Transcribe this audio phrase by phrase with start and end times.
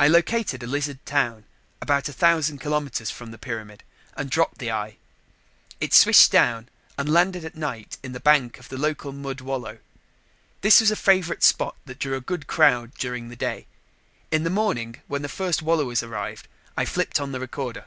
[0.00, 1.44] I located a lizard town
[1.82, 3.82] about a thousand kilometers from the pyramid
[4.16, 4.96] and dropped the eye.
[5.82, 9.80] It swished down and landed at night in the bank of the local mud wallow.
[10.62, 13.66] This was a favorite spot that drew a good crowd during the day.
[14.30, 17.84] In the morning, when the first wallowers arrived, I flipped on the recorder.